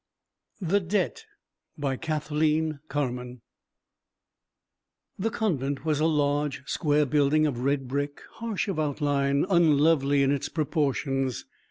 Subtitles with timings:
[0.59, 1.27] THE DEBT
[1.77, 3.41] BY KATHLEEN CARMAN
[5.19, 10.31] THE convent was a large square building of red brick, harsh of outline, unlovely in
[10.31, 11.45] its proportions.